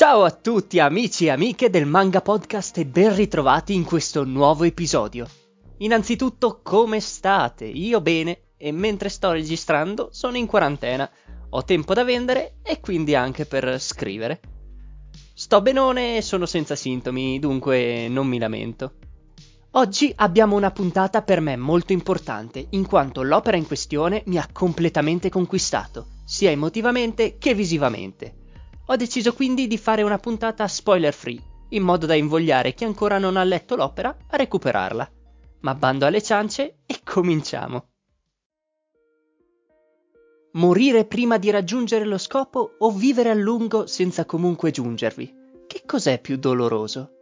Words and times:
Ciao 0.00 0.24
a 0.24 0.30
tutti 0.30 0.78
amici 0.78 1.26
e 1.26 1.28
amiche 1.28 1.68
del 1.68 1.84
Manga 1.84 2.22
Podcast 2.22 2.78
e 2.78 2.86
ben 2.86 3.14
ritrovati 3.14 3.74
in 3.74 3.84
questo 3.84 4.24
nuovo 4.24 4.64
episodio. 4.64 5.28
Innanzitutto 5.80 6.60
come 6.62 7.00
state? 7.00 7.66
Io 7.66 8.00
bene 8.00 8.44
e 8.56 8.72
mentre 8.72 9.10
sto 9.10 9.32
registrando 9.32 10.08
sono 10.10 10.38
in 10.38 10.46
quarantena. 10.46 11.06
Ho 11.50 11.64
tempo 11.64 11.92
da 11.92 12.02
vendere 12.02 12.60
e 12.62 12.80
quindi 12.80 13.14
anche 13.14 13.44
per 13.44 13.78
scrivere. 13.78 14.40
Sto 15.34 15.60
benone 15.60 16.16
e 16.16 16.22
sono 16.22 16.46
senza 16.46 16.76
sintomi, 16.76 17.38
dunque 17.38 18.08
non 18.08 18.26
mi 18.26 18.38
lamento. 18.38 18.94
Oggi 19.72 20.10
abbiamo 20.16 20.56
una 20.56 20.70
puntata 20.70 21.20
per 21.20 21.40
me 21.40 21.58
molto 21.58 21.92
importante, 21.92 22.68
in 22.70 22.86
quanto 22.86 23.20
l'opera 23.20 23.58
in 23.58 23.66
questione 23.66 24.22
mi 24.28 24.38
ha 24.38 24.48
completamente 24.50 25.28
conquistato, 25.28 26.06
sia 26.24 26.50
emotivamente 26.50 27.36
che 27.36 27.52
visivamente. 27.52 28.39
Ho 28.90 28.96
deciso 28.96 29.34
quindi 29.34 29.68
di 29.68 29.78
fare 29.78 30.02
una 30.02 30.18
puntata 30.18 30.66
spoiler 30.66 31.14
free, 31.14 31.40
in 31.68 31.84
modo 31.84 32.06
da 32.06 32.16
invogliare 32.16 32.74
chi 32.74 32.82
ancora 32.82 33.18
non 33.18 33.36
ha 33.36 33.44
letto 33.44 33.76
l'opera 33.76 34.16
a 34.28 34.36
recuperarla. 34.36 35.08
Ma 35.60 35.76
bando 35.76 36.06
alle 36.06 36.20
ciance 36.20 36.78
e 36.86 36.98
cominciamo. 37.04 37.86
Morire 40.54 41.04
prima 41.04 41.38
di 41.38 41.50
raggiungere 41.50 42.04
lo 42.04 42.18
scopo 42.18 42.74
o 42.80 42.90
vivere 42.90 43.30
a 43.30 43.34
lungo 43.34 43.86
senza 43.86 44.24
comunque 44.24 44.72
giungervi? 44.72 45.34
Che 45.68 45.82
cos'è 45.86 46.20
più 46.20 46.36
doloroso? 46.36 47.12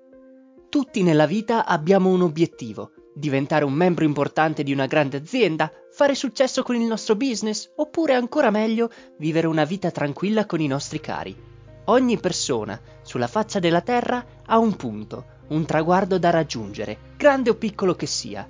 Tutti 0.71 1.03
nella 1.03 1.27
vita 1.27 1.67
abbiamo 1.67 2.09
un 2.09 2.23
obiettivo, 2.23 2.93
diventare 3.15 3.67
un 3.67 3.75
membro 3.75 4.07
importante 4.07 4.63
di 4.63 4.73
una 4.73 4.87
grande 4.87 5.19
azienda, 5.19 5.71
fare 5.93 6.15
successo 6.15 6.63
con 6.63 6.77
il 6.77 6.87
nostro 6.87 7.15
business, 7.15 7.71
oppure 7.77 8.15
ancora 8.15 8.51
meglio, 8.51 8.91
vivere 9.19 9.47
una 9.47 9.65
vita 9.65 9.91
tranquilla 9.91 10.47
con 10.47 10.63
i 10.63 10.67
nostri 10.67 10.99
cari. 10.99 11.57
Ogni 11.91 12.19
persona 12.19 12.79
sulla 13.01 13.27
faccia 13.27 13.61
della 13.61 13.81
Terra 13.81 14.25
ha 14.45 14.59
un 14.59 14.77
punto, 14.77 15.25
un 15.49 15.65
traguardo 15.65 16.19
da 16.19 16.29
raggiungere, 16.29 17.15
grande 17.17 17.49
o 17.49 17.55
piccolo 17.55 17.95
che 17.95 18.05
sia. 18.05 18.47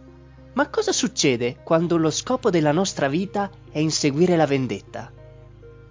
Ma 0.54 0.68
cosa 0.68 0.90
succede 0.90 1.58
quando 1.62 1.96
lo 1.96 2.10
scopo 2.10 2.50
della 2.50 2.72
nostra 2.72 3.06
vita 3.06 3.48
è 3.70 3.78
inseguire 3.78 4.36
la 4.36 4.46
vendetta? 4.46 5.12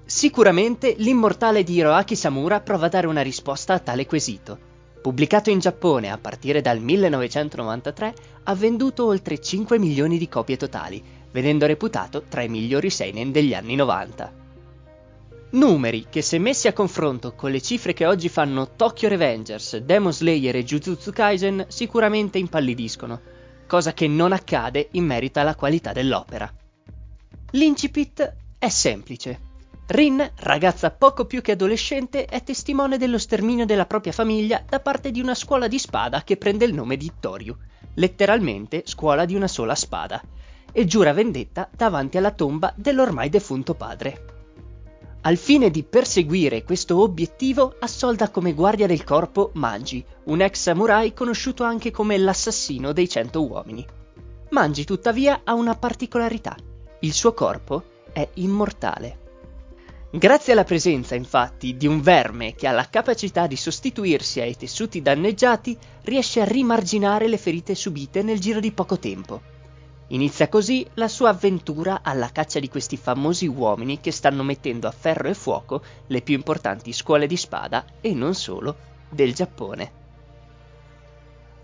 Sicuramente 0.04 0.95
l'immortale 0.98 1.64
di 1.64 1.76
Hiroaki 1.76 2.17
Samura 2.17 2.59
prova 2.59 2.88
a 2.88 2.89
dare 2.89 3.08
una 3.08 3.22
risposta 3.22 3.73
a 3.73 3.80
tale 3.80 4.06
quesito. 4.06 4.59
Pubblicato 5.02 5.50
in 5.50 5.59
Giappone 5.59 6.11
a 6.11 6.17
partire 6.17 6.59
dal 6.59 6.82
1993, 6.82 8.14
ha 8.44 8.56
venduto 8.56 9.06
oltre 9.06 9.39
5 9.39 9.80
milioni 9.80 10.17
di 10.17 10.28
copie 10.28 10.58
totali, 10.58 11.02
venendo 11.32 11.66
reputato 11.66 12.23
tra 12.28 12.42
i 12.42 12.50
migliori 12.50 12.89
seinen 12.89 13.32
degli 13.32 13.54
anni 13.54 13.76
90. 13.76 14.47
Numeri 15.50 16.08
che 16.09 16.22
se 16.22 16.40
messi 16.40 16.67
a 16.67 16.73
confronto 16.73 17.34
con 17.34 17.52
le 17.52 17.62
cifre 17.62 17.94
che 17.94 18.06
oggi 18.06 18.28
fanno 18.28 18.76
Tokyo 18.76 19.08
Revengers, 19.08 19.78
Demon 19.78 20.12
Slayer 20.12 20.58
e 20.58 20.66
Jujutsu 20.66 21.12
Kaisen 21.12 21.67
sicuramente 21.70 22.38
impallidiscono, 22.38 23.22
cosa 23.66 23.94
che 23.94 24.09
non 24.09 24.34
accade 24.34 24.89
in 24.92 25.06
merito 25.06 25.39
alla 25.39 25.56
qualità 25.56 25.94
dell'opera. 25.94 26.54
L'incipit 27.52 28.36
è 28.59 28.67
semplice. 28.67 29.39
Rin, 29.88 30.31
ragazza 30.39 30.92
poco 30.92 31.23
più 31.23 31.42
che 31.42 31.54
adolescente, 31.54 32.26
è 32.26 32.44
testimone 32.44 32.98
dello 32.98 33.17
sterminio 33.17 33.66
della 33.66 33.86
propria 33.86 34.11
famiglia 34.11 34.61
da 34.67 34.82
parte 34.82 35.11
di 35.11 35.22
una 35.22 35.34
scuola 35.34 35.70
di 35.70 35.80
spada 35.80 36.23
che 36.23 36.36
prende 36.36 36.66
il 36.66 36.73
nome 36.73 36.98
di 36.98 37.09
Toryu, 37.22 37.56
letteralmente 37.94 38.82
scuola 38.86 39.23
di 39.23 39.34
una 39.34 39.48
sola 39.48 39.76
spada, 39.76 40.22
e 40.73 40.84
giura 40.84 41.14
vendetta 41.14 41.70
davanti 41.73 42.17
alla 42.17 42.32
tomba 42.32 42.73
dell'ormai 42.76 43.30
defunto 43.30 43.76
padre. 43.76 44.36
Al 45.22 45.36
fine 45.36 45.70
di 45.70 45.84
perseguire 45.84 46.64
questo 46.64 47.02
obiettivo, 47.02 47.76
assolda 47.80 48.30
come 48.30 48.54
guardia 48.54 48.88
del 48.88 49.04
corpo 49.04 49.52
Manji, 49.56 50.04
un 50.26 50.42
ex 50.42 50.62
samurai 50.62 51.14
conosciuto 51.14 51.64
anche 51.64 51.92
come 51.92 52.18
l'assassino 52.18 52.94
dei 52.94 53.10
cento 53.10 53.45
uomini. 53.45 53.86
Manji 54.50 54.86
tuttavia 54.86 55.42
ha 55.44 55.54
una 55.54 55.76
particolarità. 55.76 56.56
Il 57.00 57.11
suo 57.11 57.33
corpo 57.33 57.83
è 58.14 58.27
immortale. 58.36 59.26
Grazie 60.10 60.54
alla 60.54 60.64
presenza, 60.64 61.16
infatti, 61.16 61.76
di 61.76 61.86
un 61.86 62.00
verme 62.00 62.56
che 62.56 62.66
ha 62.66 62.72
la 62.72 62.88
capacità 62.89 63.45
di 63.45 63.58
sostituirsi 63.58 64.39
ai 64.39 64.56
tessuti 64.56 65.02
danneggiati, 65.02 65.77
riesce 66.04 66.39
a 66.39 66.45
rimarginare 66.45 67.27
le 67.27 67.38
ferite 67.38 67.76
subite 67.76 68.22
nel 68.22 68.39
giro 68.39 68.61
di 68.61 68.72
poco 68.72 68.98
tempo. 68.98 69.42
Inizia 70.10 70.48
così 70.48 70.86
la 70.94 71.10
sua 71.10 71.30
avventura 71.30 72.00
alla 72.02 72.32
caccia 72.32 72.60
di 72.60 72.70
questi 72.70 72.95
famosi 72.95 73.45
uomini 73.45 74.00
che 74.00 74.12
stanno 74.12 74.44
mettendo 74.44 74.88
a 74.88 74.92
ferro 74.92 75.28
e 75.28 75.34
fuoco 75.34 75.82
le 76.08 76.22
più 76.22 76.36
importanti 76.36 76.94
scuole 76.94 77.28
di 77.28 77.36
spada, 77.36 77.84
e 78.00 78.14
non 78.14 78.34
solo, 78.34 78.76
del 79.10 79.34
Giappone. 79.34 80.06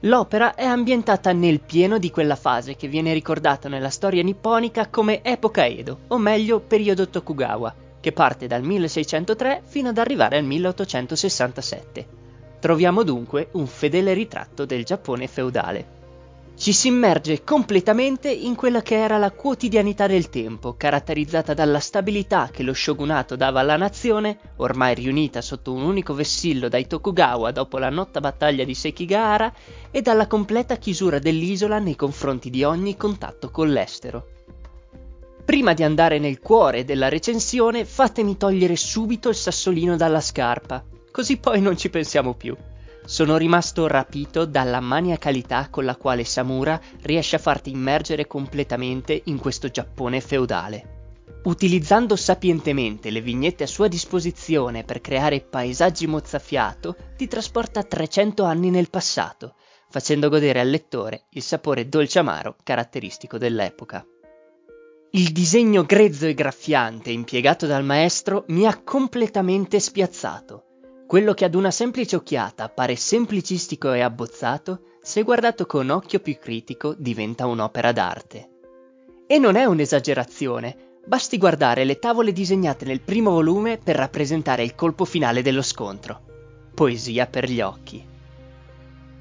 L'opera 0.02 0.56
è 0.56 0.66
ambientata 0.66 1.31
nel 1.31 1.62
pieno 1.62 1.98
di 1.98 2.12
quella 2.12 2.36
fase 2.36 2.76
che 2.76 2.90
viene 2.90 3.14
ricordata 3.14 3.70
nella 3.70 3.90
storia 3.90 4.22
nipponica 4.22 4.88
come 4.90 5.24
epoca 5.24 5.66
Edo, 5.66 6.00
o 6.08 6.18
meglio 6.18 6.60
periodo 6.60 7.08
Tokugawa, 7.08 7.74
che 8.02 8.12
parte 8.12 8.48
dal 8.48 8.64
1603 8.64 9.62
fino 9.64 9.88
ad 9.88 9.98
arrivare 9.98 10.36
al 10.38 10.44
1867. 10.44 12.08
Troviamo 12.60 13.04
dunque 13.04 13.48
un 13.54 13.66
fedele 13.66 14.12
ritratto 14.12 14.66
del 14.66 14.84
Giappone 14.84 15.28
feudale. 15.28 16.03
Ci 16.56 16.72
si 16.72 16.88
immerge 16.88 17.44
completamente 17.44 18.31
in 18.31 18.56
quella 18.56 18.81
che 18.81 18.96
era 18.96 19.18
la 19.18 19.31
quotidianità 19.31 20.08
del 20.08 20.30
tempo, 20.30 20.75
caratterizzata 20.78 21.53
dalla 21.53 21.80
stabilità 21.80 22.50
che 22.52 22.64
lo 22.64 22.74
shogunato 22.74 23.36
dava 23.36 23.59
alla 23.59 23.75
nazione, 23.75 24.38
ormai 24.58 24.94
riunita 24.94 25.42
sotto 25.42 25.74
un 25.74 25.81
unico 25.81 26.13
vessillo 26.13 26.69
dai 26.69 26.88
Tokugawa 26.88 27.52
dopo 27.52 27.80
la 27.80 27.90
nota 27.90 28.22
battaglia 28.22 28.63
di 28.63 28.75
Sekigahara, 28.75 29.52
e 29.92 30.02
dalla 30.02 30.28
completa 30.28 30.78
chiusura 30.78 31.19
dell'isola 31.19 31.80
nei 31.80 31.96
confronti 31.96 32.50
di 32.50 32.63
ogni 32.63 32.96
contatto 32.96 33.50
con 33.50 33.69
l'estero. 33.69 34.28
Prima 35.44 35.74
di 35.74 35.84
andare 35.84 36.19
nel 36.19 36.40
cuore 36.40 36.86
della 36.86 37.09
recensione, 37.09 37.84
fatemi 37.84 38.38
togliere 38.38 38.78
subito 38.78 39.28
il 39.28 39.36
sassolino 39.36 39.97
dalla 39.97 40.22
scarpa, 40.22 40.81
così 41.12 41.38
poi 41.38 41.59
non 41.59 41.75
ci 41.75 41.90
pensiamo 41.90 42.36
più. 42.36 42.56
Sono 43.06 43.38
rimasto 43.38 43.86
rapito 43.88 44.46
dalla 44.46 44.80
maniacalità 44.80 45.68
con 45.69 45.84
la 45.84 45.97
quale 45.97 46.24
Samura 46.24 46.80
riesce 47.02 47.36
a 47.36 47.40
farti 47.40 47.69
immergere 47.69 48.28
completamente 48.28 49.22
in 49.25 49.40
questo 49.40 49.68
Giappone 49.68 50.22
feudale. 50.22 51.02
Utilizzando 51.44 52.16
sapientemente 52.16 53.09
le 53.09 53.19
vignette 53.19 53.66
a 53.66 53.68
sua 53.68 53.90
disposizione 53.90 54.86
per 54.86 55.02
creare 55.02 55.42
paesaggi 55.42 56.08
mozzafiato, 56.08 56.96
ti 57.18 57.28
trasporta 57.28 57.84
300 57.84 58.44
anni 58.46 58.69
nel 58.69 58.90
passato, 58.90 59.56
facendo 59.90 60.30
godere 60.30 60.62
al 60.62 60.69
lettore 60.69 61.25
il 61.31 61.42
sapore 61.42 61.90
dolce 61.90 62.19
amaro 62.19 62.56
caratteristico 62.63 63.38
dell'epoca. 63.38 64.06
Il 65.12 65.34
disegno 65.34 65.84
grezzo 65.84 66.25
e 66.25 66.34
graffiante 66.34 67.12
impiegato 67.12 67.68
dal 67.68 67.84
maestro 67.84 68.46
mi 68.47 68.66
ha 68.66 68.81
completamente 68.81 69.81
spiazzato. 69.81 70.68
Quello 71.13 71.35
che 71.35 71.46
ad 71.46 71.53
una 71.53 71.69
semplice 71.69 72.16
occhiata 72.16 72.69
pare 72.69 72.96
semplicistico 72.96 73.94
e 73.94 74.01
abbozzato, 74.01 74.79
se 75.00 75.22
guardato 75.22 75.68
con 75.68 75.91
occhio 75.91 76.19
più 76.19 76.40
critico 76.40 76.96
diventa 76.97 77.46
un'opera 77.46 77.91
d'arte. 77.91 78.50
E 79.28 79.38
non 79.38 79.56
è 79.56 79.63
un'esagerazione, 79.66 81.01
basti 81.06 81.38
guardare 81.38 81.84
le 81.84 82.00
tavole 82.00 82.31
disegnate 82.31 82.85
nel 82.85 83.01
primo 83.01 83.29
volume 83.29 83.78
per 83.78 83.96
rappresentare 83.96 84.63
il 84.63 84.74
colpo 84.74 85.06
finale 85.06 85.44
dello 85.44 85.62
scontro. 85.62 86.19
Poesia 86.74 87.28
per 87.28 87.47
gli 87.47 87.62
occhi. 87.62 88.03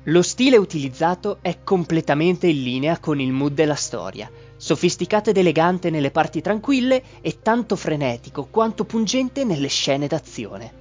Lo 0.04 0.22
stile 0.22 0.56
utilizzato 0.56 1.40
è 1.42 1.58
completamente 1.62 2.46
in 2.46 2.62
linea 2.62 2.98
con 3.00 3.20
il 3.20 3.32
mood 3.32 3.52
della 3.52 3.74
storia, 3.74 4.30
sofisticato 4.56 5.28
ed 5.28 5.36
elegante 5.36 5.90
nelle 5.90 6.10
parti 6.10 6.40
tranquille 6.40 7.02
e 7.20 7.40
tanto 7.42 7.76
frenetico 7.76 8.46
quanto 8.46 8.86
pungente 8.86 9.44
nelle 9.44 9.68
scene 9.68 10.06
d'azione. 10.06 10.80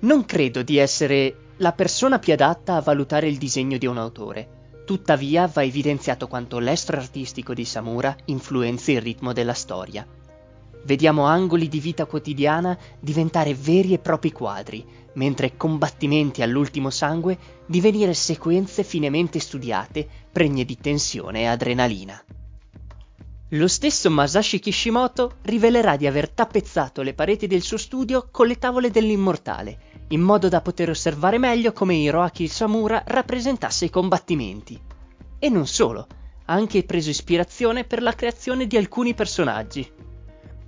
Non 0.00 0.24
credo 0.24 0.62
di 0.62 0.76
essere 0.76 1.54
la 1.56 1.72
persona 1.72 2.20
più 2.20 2.32
adatta 2.32 2.76
a 2.76 2.80
valutare 2.80 3.26
il 3.26 3.36
disegno 3.36 3.78
di 3.78 3.86
un 3.86 3.98
autore, 3.98 4.82
tuttavia 4.86 5.48
va 5.48 5.64
evidenziato 5.64 6.28
quanto 6.28 6.60
l'estro 6.60 6.96
artistico 6.96 7.52
di 7.52 7.64
Samura 7.64 8.16
influenzi 8.26 8.92
il 8.92 9.00
ritmo 9.00 9.32
della 9.32 9.54
storia. 9.54 10.06
Vediamo 10.84 11.24
angoli 11.24 11.68
di 11.68 11.80
vita 11.80 12.06
quotidiana 12.06 12.78
diventare 13.00 13.54
veri 13.54 13.92
e 13.92 13.98
propri 13.98 14.30
quadri, 14.30 14.86
mentre 15.14 15.56
combattimenti 15.56 16.42
all'ultimo 16.42 16.90
sangue 16.90 17.36
divenire 17.66 18.14
sequenze 18.14 18.84
finemente 18.84 19.40
studiate, 19.40 20.08
pregne 20.30 20.64
di 20.64 20.78
tensione 20.78 21.40
e 21.40 21.46
adrenalina. 21.46 22.22
Lo 23.52 23.66
stesso 23.66 24.10
Masashi 24.10 24.58
Kishimoto 24.60 25.38
rivelerà 25.42 25.96
di 25.96 26.06
aver 26.06 26.28
tappezzato 26.28 27.02
le 27.02 27.14
pareti 27.14 27.46
del 27.46 27.62
suo 27.62 27.78
studio 27.78 28.28
con 28.30 28.46
le 28.46 28.58
tavole 28.58 28.90
dell'immortale, 28.90 29.87
in 30.08 30.20
modo 30.20 30.48
da 30.48 30.60
poter 30.60 30.90
osservare 30.90 31.38
meglio 31.38 31.72
come 31.72 31.96
Hiroaki 31.96 32.48
Samura 32.48 33.02
rappresentasse 33.06 33.86
i 33.86 33.90
combattimenti. 33.90 34.80
E 35.38 35.48
non 35.48 35.66
solo, 35.66 36.06
ha 36.46 36.52
anche 36.52 36.84
preso 36.84 37.10
ispirazione 37.10 37.84
per 37.84 38.02
la 38.02 38.14
creazione 38.14 38.66
di 38.66 38.76
alcuni 38.76 39.14
personaggi. 39.14 39.90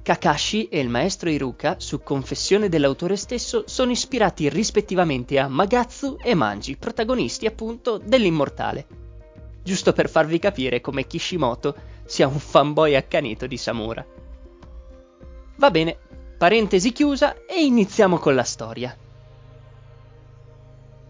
Kakashi 0.02 0.68
e 0.68 0.80
il 0.80 0.88
maestro 0.88 1.30
Iruka, 1.30 1.76
su 1.78 2.02
confessione 2.02 2.68
dell'autore 2.68 3.16
stesso, 3.16 3.64
sono 3.66 3.90
ispirati 3.90 4.48
rispettivamente 4.48 5.38
a 5.38 5.48
Magatsu 5.48 6.16
e 6.22 6.34
Manji, 6.34 6.76
protagonisti 6.76 7.46
appunto 7.46 7.98
dell'Immortale. 7.98 8.86
Giusto 9.62 9.92
per 9.92 10.08
farvi 10.08 10.38
capire 10.38 10.80
come 10.80 11.06
Kishimoto 11.06 11.76
sia 12.04 12.26
un 12.26 12.38
fanboy 12.38 12.94
accanito 12.94 13.46
di 13.46 13.56
Samura. 13.56 14.04
Va 15.56 15.70
bene, 15.70 15.98
parentesi 16.38 16.92
chiusa 16.92 17.44
e 17.46 17.62
iniziamo 17.62 18.18
con 18.18 18.34
la 18.34 18.44
storia. 18.44 18.96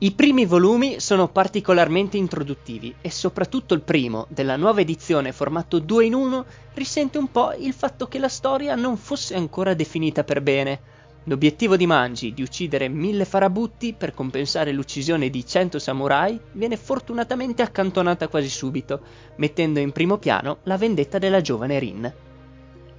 I 0.02 0.12
primi 0.12 0.47
volumi 0.47 0.99
sono 0.99 1.29
particolarmente 1.29 2.17
introduttivi 2.17 2.94
e 3.02 3.11
soprattutto 3.11 3.75
il 3.75 3.82
primo, 3.82 4.25
della 4.31 4.56
nuova 4.56 4.81
edizione 4.81 5.31
formato 5.31 5.79
2 5.79 6.06
in 6.06 6.14
1, 6.14 6.47
risente 6.73 7.19
un 7.19 7.31
po' 7.31 7.52
il 7.52 7.75
fatto 7.75 8.06
che 8.06 8.19
la 8.19 8.31
storia 8.31 8.75
non 8.76 8.97
fosse 8.97 9.35
ancora 9.35 9.75
definita 9.75 10.25
per 10.25 10.41
bene. 10.41 10.81
L'obiettivo 11.25 11.76
di 11.76 11.85
Manji 11.85 12.32
di 12.32 12.41
uccidere 12.41 12.88
mille 12.88 13.26
farabutti 13.26 13.93
per 13.93 14.14
compensare 14.14 14.73
l'uccisione 14.73 15.29
di 15.29 15.44
100 15.44 15.79
samurai 15.79 16.41
viene 16.52 16.79
fortunatamente 16.79 17.61
accantonata 17.61 18.29
quasi 18.29 18.49
subito, 18.49 19.02
mettendo 19.37 19.81
in 19.81 19.93
primo 19.93 20.17
piano 20.17 20.61
la 20.62 20.79
vendetta 20.79 21.19
della 21.19 21.43
giovane 21.43 21.79
Rin. 21.79 22.14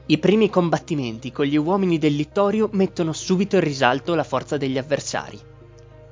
I 0.05 0.17
primi 0.19 0.51
combattimenti 0.51 1.31
con 1.31 1.45
gli 1.45 1.57
uomini 1.57 1.97
del 1.97 2.13
Littorio 2.13 2.69
mettono 2.73 3.11
subito 3.11 3.55
in 3.55 3.63
risalto 3.63 4.13
la 4.13 4.23
forza 4.23 4.57
degli 4.57 4.77
avversari. 4.77 5.49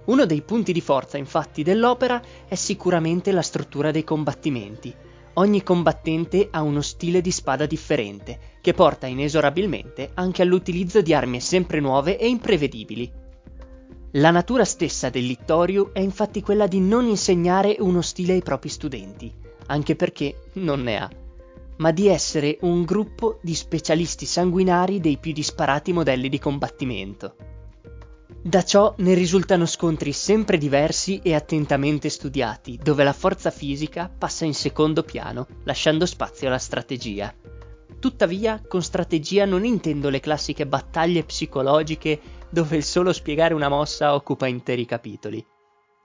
Uno 0.09 0.25
dei 0.25 0.41
punti 0.41 0.73
di 0.73 0.81
forza, 0.81 1.17
infatti, 1.17 1.61
dell'opera 1.61 2.19
è 2.47 2.55
sicuramente 2.55 3.31
la 3.31 3.43
struttura 3.43 3.91
dei 3.91 4.03
combattimenti. 4.03 4.91
Ogni 5.33 5.61
combattente 5.61 6.47
ha 6.49 6.63
uno 6.63 6.81
stile 6.81 7.21
di 7.21 7.29
spada 7.29 7.67
differente, 7.67 8.57
che 8.59 8.73
porta 8.73 9.05
inesorabilmente 9.05 10.09
anche 10.15 10.41
all'utilizzo 10.41 11.03
di 11.03 11.13
armi 11.13 11.39
sempre 11.39 11.79
nuove 11.79 12.17
e 12.17 12.27
imprevedibili. 12.27 13.11
La 14.13 14.31
natura 14.31 14.65
stessa 14.65 15.11
del 15.11 15.25
Littorio 15.25 15.93
è 15.93 15.99
infatti 15.99 16.41
quella 16.41 16.65
di 16.65 16.79
non 16.79 17.05
insegnare 17.05 17.75
uno 17.77 18.01
stile 18.01 18.33
ai 18.33 18.41
propri 18.41 18.69
studenti, 18.69 19.31
anche 19.67 19.95
perché 19.95 20.45
non 20.53 20.81
ne 20.81 20.97
ha, 20.97 21.09
ma 21.77 21.91
di 21.91 22.07
essere 22.07 22.57
un 22.61 22.83
gruppo 22.83 23.37
di 23.43 23.53
specialisti 23.53 24.25
sanguinari 24.25 24.99
dei 24.99 25.19
più 25.19 25.33
disparati 25.33 25.93
modelli 25.93 26.29
di 26.29 26.39
combattimento. 26.39 27.35
Da 28.41 28.63
ciò 28.63 28.95
ne 28.99 29.13
risultano 29.15 29.65
scontri 29.65 30.13
sempre 30.13 30.57
diversi 30.57 31.19
e 31.21 31.35
attentamente 31.35 32.07
studiati, 32.07 32.79
dove 32.81 33.03
la 33.03 33.11
forza 33.11 33.51
fisica 33.51 34.09
passa 34.09 34.45
in 34.45 34.53
secondo 34.53 35.03
piano, 35.03 35.45
lasciando 35.65 36.05
spazio 36.05 36.47
alla 36.47 36.57
strategia. 36.57 37.33
Tuttavia, 37.99 38.61
con 38.65 38.81
strategia 38.81 39.43
non 39.43 39.65
intendo 39.65 40.09
le 40.09 40.21
classiche 40.21 40.65
battaglie 40.65 41.25
psicologiche 41.25 42.21
dove 42.49 42.77
il 42.77 42.83
solo 42.83 43.11
spiegare 43.11 43.53
una 43.53 43.67
mossa 43.67 44.15
occupa 44.15 44.47
interi 44.47 44.85
capitoli. 44.85 45.45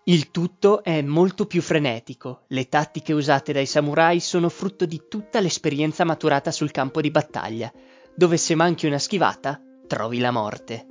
Il 0.06 0.32
tutto 0.32 0.82
è 0.82 1.02
molto 1.02 1.46
più 1.46 1.62
frenetico, 1.62 2.42
le 2.48 2.68
tattiche 2.68 3.12
usate 3.12 3.52
dai 3.52 3.64
samurai 3.64 4.18
sono 4.18 4.48
frutto 4.48 4.86
di 4.86 5.02
tutta 5.08 5.38
l'esperienza 5.38 6.04
maturata 6.04 6.50
sul 6.50 6.72
campo 6.72 7.00
di 7.00 7.12
battaglia, 7.12 7.72
dove 8.14 8.36
se 8.36 8.56
manchi 8.56 8.86
una 8.86 8.98
schivata 8.98 9.60
trovi 9.86 10.18
la 10.18 10.32
morte. 10.32 10.88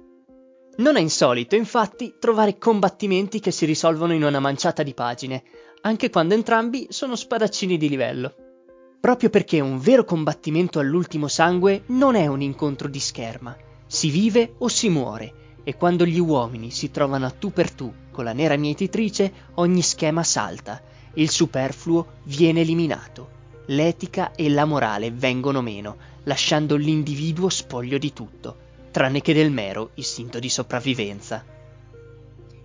Non 0.75 0.95
è 0.95 0.99
insolito, 0.99 1.55
infatti, 1.55 2.15
trovare 2.17 2.57
combattimenti 2.57 3.39
che 3.39 3.51
si 3.51 3.65
risolvono 3.65 4.11
in 4.13 4.23
una 4.23 4.39
manciata 4.39 4.81
di 4.81 4.95
pagine, 4.95 5.43
anche 5.81 6.09
quando 6.09 6.33
entrambi 6.33 6.87
sono 6.89 7.15
spadaccini 7.15 7.77
di 7.77 7.87
livello. 7.87 8.33
Proprio 8.99 9.29
perché 9.29 9.59
un 9.59 9.77
vero 9.77 10.03
combattimento 10.03 10.79
all'ultimo 10.79 11.27
sangue 11.27 11.83
non 11.87 12.15
è 12.15 12.25
un 12.25 12.41
incontro 12.41 12.87
di 12.87 12.99
scherma, 12.99 13.55
si 13.85 14.09
vive 14.09 14.55
o 14.57 14.67
si 14.67 14.89
muore, 14.89 15.57
e 15.63 15.75
quando 15.75 16.07
gli 16.07 16.19
uomini 16.19 16.71
si 16.71 16.89
trovano 16.89 17.27
a 17.27 17.31
tu 17.31 17.51
per 17.51 17.69
tu 17.69 17.93
con 18.09 18.23
la 18.23 18.33
nera 18.33 18.57
mietitrice, 18.57 19.31
ogni 19.55 19.83
schema 19.83 20.23
salta, 20.23 20.81
il 21.15 21.29
superfluo 21.29 22.13
viene 22.23 22.61
eliminato, 22.61 23.29
l'etica 23.67 24.31
e 24.31 24.49
la 24.49 24.65
morale 24.65 25.11
vengono 25.11 25.61
meno, 25.61 25.97
lasciando 26.23 26.75
l'individuo 26.77 27.49
spoglio 27.49 27.99
di 27.99 28.11
tutto 28.11 28.62
tranne 28.93 29.21
che 29.21 29.33
del 29.33 29.49
mero 29.49 29.89
istinto 29.95 30.37
di 30.37 30.49
sopravvivenza. 30.49 31.43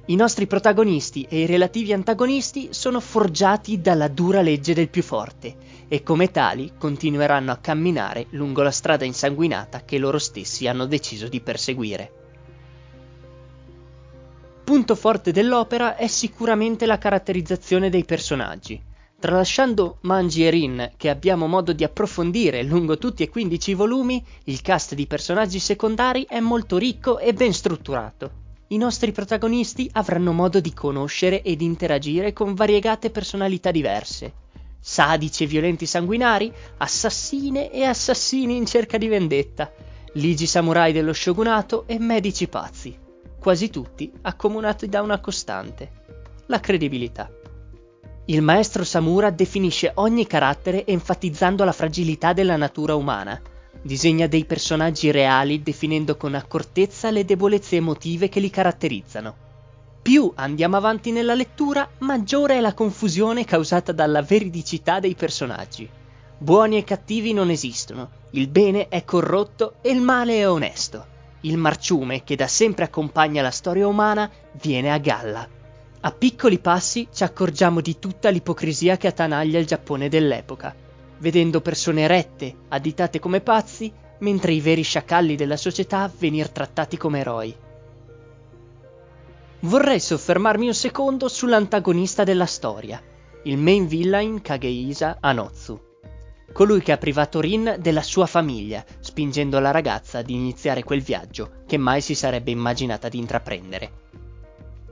I 0.04 0.14
nostri 0.14 0.46
protagonisti 0.46 1.26
e 1.28 1.40
i 1.40 1.46
relativi 1.46 1.94
antagonisti 1.94 2.68
sono 2.72 3.00
forgiati 3.00 3.80
dalla 3.80 4.08
dura 4.08 4.42
legge 4.42 4.74
del 4.74 4.90
più 4.90 5.02
forte 5.02 5.56
e 5.88 6.02
come 6.02 6.30
tali 6.30 6.72
continueranno 6.78 7.50
a 7.50 7.56
camminare 7.56 8.26
lungo 8.30 8.62
la 8.62 8.70
strada 8.70 9.06
insanguinata 9.06 9.84
che 9.84 9.96
loro 9.96 10.18
stessi 10.18 10.66
hanno 10.66 10.84
deciso 10.84 11.28
di 11.28 11.40
perseguire. 11.40 12.12
Punto 14.64 14.94
forte 14.96 15.32
dell'opera 15.32 15.96
è 15.96 16.08
sicuramente 16.08 16.84
la 16.84 16.98
caratterizzazione 16.98 17.88
dei 17.88 18.04
personaggi. 18.04 18.87
Tralasciando 19.20 19.98
Manji 20.02 20.46
e 20.46 20.50
Rin, 20.50 20.92
che 20.96 21.08
abbiamo 21.10 21.48
modo 21.48 21.72
di 21.72 21.82
approfondire 21.82 22.62
lungo 22.62 22.98
tutti 22.98 23.24
e 23.24 23.28
15 23.28 23.72
i 23.72 23.74
volumi, 23.74 24.24
il 24.44 24.62
cast 24.62 24.94
di 24.94 25.08
personaggi 25.08 25.58
secondari 25.58 26.24
è 26.28 26.38
molto 26.38 26.78
ricco 26.78 27.18
e 27.18 27.32
ben 27.32 27.52
strutturato. 27.52 28.30
I 28.68 28.76
nostri 28.76 29.10
protagonisti 29.10 29.90
avranno 29.94 30.32
modo 30.32 30.60
di 30.60 30.72
conoscere 30.72 31.42
ed 31.42 31.62
interagire 31.62 32.32
con 32.32 32.54
variegate 32.54 33.10
personalità 33.10 33.72
diverse. 33.72 34.32
Sadici 34.78 35.42
e 35.42 35.46
violenti 35.48 35.84
sanguinari, 35.84 36.52
assassine 36.76 37.72
e 37.72 37.82
assassini 37.82 38.56
in 38.56 38.66
cerca 38.66 38.98
di 38.98 39.08
vendetta, 39.08 39.72
ligi 40.12 40.46
samurai 40.46 40.92
dello 40.92 41.12
shogunato 41.12 41.88
e 41.88 41.98
medici 41.98 42.46
pazzi, 42.46 42.96
quasi 43.40 43.68
tutti 43.68 44.12
accomunati 44.22 44.88
da 44.88 45.02
una 45.02 45.18
costante, 45.18 45.90
la 46.46 46.60
credibilità. 46.60 47.37
Il 48.30 48.42
maestro 48.42 48.84
Samura 48.84 49.30
definisce 49.30 49.90
ogni 49.94 50.26
carattere 50.26 50.84
enfatizzando 50.84 51.64
la 51.64 51.72
fragilità 51.72 52.34
della 52.34 52.56
natura 52.56 52.94
umana. 52.94 53.40
Disegna 53.80 54.26
dei 54.26 54.44
personaggi 54.44 55.10
reali 55.10 55.62
definendo 55.62 56.14
con 56.18 56.34
accortezza 56.34 57.10
le 57.10 57.24
debolezze 57.24 57.76
emotive 57.76 58.28
che 58.28 58.40
li 58.40 58.50
caratterizzano. 58.50 59.34
Più 60.02 60.30
andiamo 60.34 60.76
avanti 60.76 61.10
nella 61.10 61.32
lettura, 61.32 61.88
maggiore 62.00 62.58
è 62.58 62.60
la 62.60 62.74
confusione 62.74 63.46
causata 63.46 63.92
dalla 63.92 64.20
veridicità 64.20 65.00
dei 65.00 65.14
personaggi. 65.14 65.88
Buoni 66.36 66.76
e 66.76 66.84
cattivi 66.84 67.32
non 67.32 67.48
esistono, 67.48 68.10
il 68.32 68.48
bene 68.48 68.88
è 68.88 69.04
corrotto 69.04 69.76
e 69.80 69.90
il 69.90 70.02
male 70.02 70.40
è 70.40 70.46
onesto. 70.46 71.06
Il 71.42 71.56
marciume, 71.56 72.24
che 72.24 72.36
da 72.36 72.46
sempre 72.46 72.84
accompagna 72.84 73.40
la 73.40 73.50
storia 73.50 73.86
umana, 73.86 74.30
viene 74.60 74.92
a 74.92 74.98
galla. 74.98 75.48
A 76.00 76.12
piccoli 76.12 76.60
passi 76.60 77.08
ci 77.12 77.24
accorgiamo 77.24 77.80
di 77.80 77.98
tutta 77.98 78.28
l'ipocrisia 78.28 78.96
che 78.96 79.08
attanaglia 79.08 79.58
il 79.58 79.66
Giappone 79.66 80.08
dell'epoca, 80.08 80.72
vedendo 81.18 81.60
persone 81.60 82.06
rette, 82.06 82.54
additate 82.68 83.18
come 83.18 83.40
pazzi, 83.40 83.92
mentre 84.20 84.52
i 84.52 84.60
veri 84.60 84.82
sciacalli 84.82 85.34
della 85.34 85.56
società 85.56 86.10
venir 86.16 86.50
trattati 86.50 86.96
come 86.96 87.18
eroi. 87.18 87.54
Vorrei 89.60 89.98
soffermarmi 89.98 90.66
un 90.68 90.74
secondo 90.74 91.26
sull'antagonista 91.26 92.22
della 92.22 92.46
storia, 92.46 93.02
il 93.42 93.58
main 93.58 93.88
villain 93.88 94.40
Kagehisa 94.40 95.16
Anotsu, 95.18 95.80
colui 96.52 96.80
che 96.80 96.92
ha 96.92 96.96
privato 96.96 97.40
Rin 97.40 97.76
della 97.80 98.02
sua 98.02 98.26
famiglia, 98.26 98.84
spingendo 99.00 99.58
la 99.58 99.72
ragazza 99.72 100.18
ad 100.18 100.30
iniziare 100.30 100.84
quel 100.84 101.02
viaggio 101.02 101.62
che 101.66 101.76
mai 101.76 102.00
si 102.00 102.14
sarebbe 102.14 102.52
immaginata 102.52 103.08
di 103.08 103.18
intraprendere. 103.18 104.06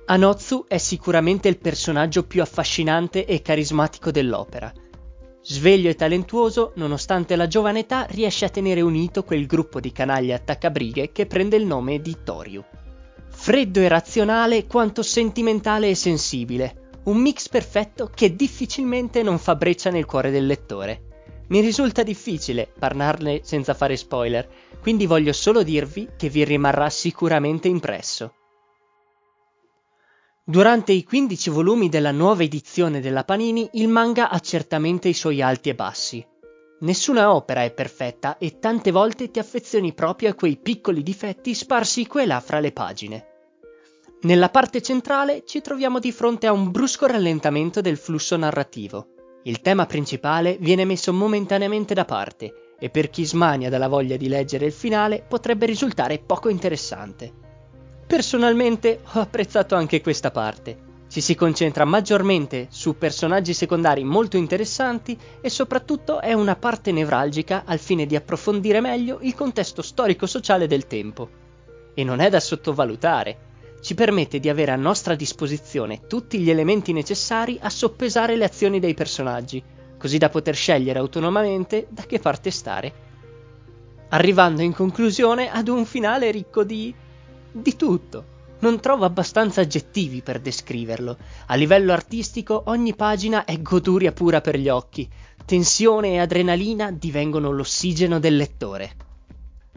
Anotsu 0.09 0.67
è 0.69 0.79
sicuramente 0.79 1.49
il 1.49 1.59
personaggio 1.59 2.25
più 2.25 2.41
affascinante 2.41 3.25
e 3.25 3.43
carismatico 3.43 4.13
dell'opera. 4.13 4.73
Sveglio 5.43 5.91
e 5.91 5.97
talentuoso, 5.97 6.75
nonostante 6.77 7.35
la 7.35 7.49
giovane 7.49 7.81
età, 7.81 8.07
riesce 8.11 8.45
a 8.45 8.49
tenere 8.49 8.83
unito 8.83 9.25
quel 9.25 9.47
gruppo 9.47 9.81
di 9.81 9.91
canaglie 9.91 10.35
attaccabrighe 10.35 11.11
che 11.11 11.27
prende 11.27 11.57
il 11.57 11.67
nome 11.67 12.01
di 12.01 12.19
Toriu. 12.23 12.63
Freddo 13.29 13.81
e 13.81 13.89
razionale 13.89 14.67
quanto 14.67 15.03
sentimentale 15.03 15.89
e 15.89 15.97
sensibile, 15.97 16.91
un 17.07 17.17
mix 17.17 17.49
perfetto 17.49 18.09
che 18.15 18.37
difficilmente 18.37 19.25
non 19.25 19.41
fa 19.41 19.57
breccia 19.57 19.91
nel 19.91 20.05
cuore 20.05 20.31
del 20.31 20.47
lettore. 20.47 21.03
Mi 21.49 21.59
risulta 21.59 22.05
difficile 22.05 22.69
parlarne 22.79 23.41
senza 23.43 23.75
fare 23.75 23.97
spoiler, 23.97 24.49
quindi 24.81 25.07
voglio 25.07 25.33
solo 25.33 25.65
dirvi 25.65 26.11
che 26.17 26.29
vi 26.29 26.45
rimarrà 26.45 26.89
sicuramente 26.91 27.67
impresso. 27.67 28.33
Durante 30.49 30.93
i 30.93 31.03
15 31.03 31.51
volumi 31.51 31.89
della 31.89 32.13
nuova 32.13 32.45
edizione 32.45 33.01
della 33.01 33.25
Panini, 33.25 33.69
il 33.73 33.89
manga 33.89 34.31
ha 34.31 34.39
certamente 34.39 35.09
i 35.09 35.13
suoi 35.13 35.43
alti 35.43 35.71
e 35.71 35.75
bassi. 35.75 36.25
Nessuna 36.83 37.35
opera 37.35 37.65
è 37.65 37.73
perfetta 37.73 38.39
e 38.39 38.61
tante 38.61 38.93
volte 38.93 39.33
ti 39.33 39.41
affezioni 39.41 39.93
proprio 39.93 40.31
a 40.31 40.35
quei 40.35 40.57
piccoli 40.57 41.03
difetti 41.03 41.53
sparsi 41.53 42.07
qua 42.07 42.23
e 42.23 42.27
là 42.27 42.39
fra 42.39 42.61
le 42.61 42.71
pagine. 42.71 43.27
Nella 44.21 44.49
parte 44.49 44.81
centrale 44.83 45.43
ci 45.45 45.61
troviamo 45.61 45.99
di 45.99 46.13
fronte 46.13 46.47
a 46.47 46.53
un 46.53 46.71
brusco 46.71 47.09
rallentamento 47.09 47.81
del 47.81 47.97
flusso 47.97 48.37
narrativo. 48.37 49.41
Il 49.43 49.61
tema 49.61 49.85
principale 49.87 50.59
viene 50.61 50.85
messo 50.85 51.13
momentaneamente 51.13 51.93
da 51.93 52.05
parte 52.05 52.77
e 52.79 52.89
per 52.89 53.11
chi 53.11 53.27
smania 53.27 53.69
dalla 53.69 53.89
voglia 53.89 54.17
di 54.17 54.29
leggere 54.29 54.67
il 54.67 54.73
finale 54.73 55.25
potrebbe 55.29 55.67
risultare 55.67 56.21
poco 56.21 56.49
interessante. 56.49 57.46
Personalmente 58.07 59.01
ho 59.15 59.21
apprezzato 59.21 59.75
anche 59.75 60.01
questa 60.01 60.31
parte. 60.31 60.85
Ci 61.09 61.21
si 61.21 61.35
concentra 61.35 61.85
maggiormente 61.85 62.69
su 62.71 62.97
personaggi 62.97 63.53
secondari 63.53 64.05
molto 64.05 64.37
interessanti 64.37 65.19
e 65.41 65.51
soprattutto 65.51 66.21
è 66.21 66.33
una 66.33 66.55
parte 66.55 66.93
nevralgica 66.93 67.65
al 67.67 67.81
fine 67.81 68.07
di 68.07 68.15
approfondire 68.15 68.81
meglio 68.81 69.19
il 69.23 69.35
contesto 69.35 69.83
storico-sociale 69.83 70.69
del 70.69 70.87
tempo. 70.87 71.29
E 71.95 72.05
non 72.05 72.21
è 72.21 72.31
da 72.31 72.39
sottovalutare, 72.39 73.39
ci 73.81 73.95
permette 73.95 74.39
di 74.39 74.49
avere 74.49 74.71
a 74.71 74.77
nostra 74.77 75.15
disposizione 75.15 76.07
tutti 76.07 76.39
gli 76.39 76.51
elementi 76.51 76.93
necessari 76.93 77.59
a 77.61 77.71
soppesare 77.71 78.37
le 78.37 78.45
azioni 78.45 78.79
dei 78.79 78.95
personaggi, 78.95 79.63
così 79.99 80.19
da 80.19 80.29
poter 80.29 80.55
scegliere 80.55 80.99
autonomamente 81.01 81.87
da 81.91 82.03
che 82.03 82.21
parte 82.21 82.51
stare. 82.51 82.93
Arrivando 84.11 84.63
in 84.63 84.73
conclusione 84.73 85.51
ad 85.51 85.67
un 85.67 85.85
finale 85.85 86.31
ricco 86.31 86.63
di... 86.63 86.95
di 87.57 87.77
tutto. 87.77 88.35
Non 88.59 88.81
trovo 88.81 89.05
abbastanza 89.05 89.61
aggettivi 89.61 90.23
per 90.23 90.41
descriverlo. 90.41 91.17
A 91.47 91.55
livello 91.55 91.93
artistico 91.93 92.63
ogni 92.67 92.95
pagina 92.95 93.45
è 93.45 93.61
goduria 93.61 94.13
pura 94.13 94.41
per 94.41 94.59
gli 94.59 94.69
occhi. 94.69 95.09
Tensione 95.45 96.15
e 96.15 96.19
adrenalina 96.19 96.91
divengono 96.91 97.51
l'ossigeno 97.51 98.19
del 98.19 98.37
lettore. 98.37 98.95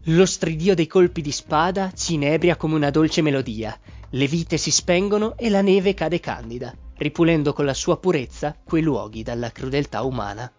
Lo 0.04 0.26
stridio 0.26 0.76
dei 0.76 0.88
colpi 0.88 1.22
di 1.22 1.32
spada 1.32 1.92
ci 1.94 2.14
inebria 2.14 2.56
come 2.56 2.76
una 2.76 2.90
dolce 2.90 3.22
melodia. 3.22 3.78
Le 4.12 4.28
vite 4.28 4.58
si 4.58 4.72
spengono 4.72 5.38
e 5.38 5.50
la 5.50 5.62
neve 5.62 5.94
cade 5.94 6.20
candida, 6.20 6.74
ripulendo 6.98 7.54
con 7.54 7.66
la 7.66 7.74
sua 7.74 7.98
purezza 7.98 8.56
quei 8.64 8.82
luoghi 8.82 9.24
dalla 9.24 9.52
crudeltà 9.52 10.02
umana. 10.04 10.52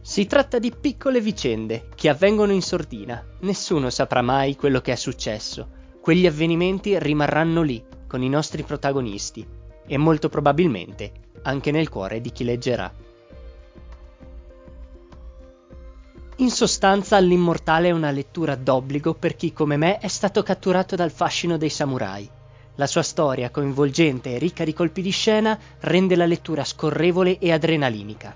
Si 0.00 0.26
tratta 0.26 0.58
di 0.58 0.72
piccole 0.78 1.20
vicende 1.20 1.88
che 1.94 2.08
avvengono 2.08 2.52
in 2.52 2.62
sordina. 2.62 3.22
Nessuno 3.40 3.90
saprà 3.90 4.22
mai 4.22 4.56
quello 4.56 4.80
che 4.80 4.92
è 4.92 4.96
successo. 4.96 5.76
Quegli 6.08 6.26
avvenimenti 6.26 6.98
rimarranno 6.98 7.60
lì, 7.60 7.84
con 8.06 8.22
i 8.22 8.30
nostri 8.30 8.62
protagonisti, 8.62 9.46
e 9.86 9.98
molto 9.98 10.30
probabilmente 10.30 11.12
anche 11.42 11.70
nel 11.70 11.90
cuore 11.90 12.22
di 12.22 12.32
chi 12.32 12.44
leggerà. 12.44 12.90
In 16.36 16.50
sostanza, 16.50 17.18
L'Immortale 17.18 17.88
è 17.88 17.90
una 17.90 18.10
lettura 18.10 18.54
d'obbligo 18.54 19.12
per 19.12 19.36
chi 19.36 19.52
come 19.52 19.76
me 19.76 19.98
è 19.98 20.08
stato 20.08 20.42
catturato 20.42 20.96
dal 20.96 21.10
fascino 21.10 21.58
dei 21.58 21.68
samurai. 21.68 22.26
La 22.76 22.86
sua 22.86 23.02
storia, 23.02 23.50
coinvolgente 23.50 24.34
e 24.34 24.38
ricca 24.38 24.64
di 24.64 24.72
colpi 24.72 25.02
di 25.02 25.10
scena, 25.10 25.58
rende 25.80 26.16
la 26.16 26.24
lettura 26.24 26.64
scorrevole 26.64 27.36
e 27.38 27.52
adrenalinica. 27.52 28.34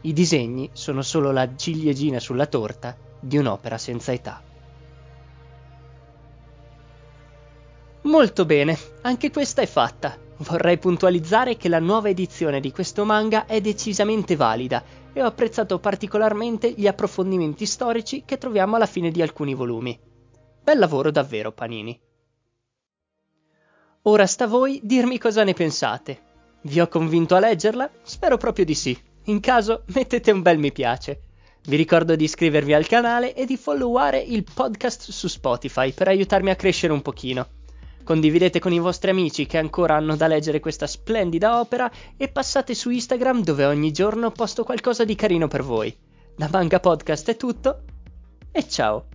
I 0.00 0.12
disegni 0.12 0.68
sono 0.72 1.02
solo 1.02 1.30
la 1.30 1.48
ciliegina 1.54 2.18
sulla 2.18 2.46
torta 2.46 2.96
di 3.20 3.38
un'opera 3.38 3.78
senza 3.78 4.10
età. 4.12 4.42
Molto 8.04 8.44
bene, 8.44 8.78
anche 9.00 9.30
questa 9.30 9.62
è 9.62 9.66
fatta. 9.66 10.18
Vorrei 10.38 10.76
puntualizzare 10.76 11.56
che 11.56 11.70
la 11.70 11.78
nuova 11.78 12.10
edizione 12.10 12.60
di 12.60 12.70
questo 12.70 13.06
manga 13.06 13.46
è 13.46 13.62
decisamente 13.62 14.36
valida 14.36 14.84
e 15.10 15.22
ho 15.22 15.26
apprezzato 15.26 15.78
particolarmente 15.78 16.70
gli 16.70 16.86
approfondimenti 16.86 17.64
storici 17.64 18.24
che 18.26 18.36
troviamo 18.36 18.76
alla 18.76 18.84
fine 18.84 19.10
di 19.10 19.22
alcuni 19.22 19.54
volumi. 19.54 19.98
Bel 20.62 20.78
lavoro 20.78 21.10
davvero, 21.10 21.52
Panini. 21.52 21.98
Ora 24.02 24.26
sta 24.26 24.44
a 24.44 24.48
voi 24.48 24.80
dirmi 24.82 25.18
cosa 25.18 25.42
ne 25.42 25.54
pensate. 25.54 26.20
Vi 26.62 26.80
ho 26.80 26.88
convinto 26.88 27.36
a 27.36 27.40
leggerla? 27.40 27.90
Spero 28.02 28.36
proprio 28.36 28.66
di 28.66 28.74
sì. 28.74 28.98
In 29.24 29.40
caso 29.40 29.84
mettete 29.94 30.30
un 30.30 30.42
bel 30.42 30.58
mi 30.58 30.72
piace. 30.72 31.22
Vi 31.62 31.76
ricordo 31.76 32.14
di 32.16 32.24
iscrivervi 32.24 32.74
al 32.74 32.86
canale 32.86 33.34
e 33.34 33.46
di 33.46 33.56
followare 33.56 34.18
il 34.18 34.44
podcast 34.44 35.10
su 35.10 35.26
Spotify 35.26 35.92
per 35.92 36.08
aiutarmi 36.08 36.50
a 36.50 36.56
crescere 36.56 36.92
un 36.92 37.00
pochino. 37.00 37.62
Condividete 38.04 38.58
con 38.58 38.72
i 38.72 38.78
vostri 38.78 39.10
amici 39.10 39.46
che 39.46 39.56
ancora 39.56 39.96
hanno 39.96 40.14
da 40.14 40.26
leggere 40.26 40.60
questa 40.60 40.86
splendida 40.86 41.58
opera 41.58 41.90
e 42.16 42.28
passate 42.28 42.74
su 42.74 42.90
Instagram 42.90 43.42
dove 43.42 43.64
ogni 43.64 43.90
giorno 43.92 44.30
posto 44.30 44.62
qualcosa 44.62 45.04
di 45.04 45.14
carino 45.14 45.48
per 45.48 45.62
voi. 45.62 45.96
Da 46.36 46.48
Manga 46.52 46.80
Podcast 46.80 47.30
è 47.30 47.36
tutto 47.36 47.82
e 48.52 48.68
ciao! 48.68 49.13